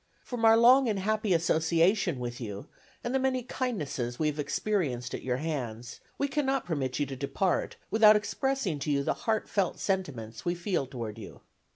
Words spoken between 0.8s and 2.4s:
and happy association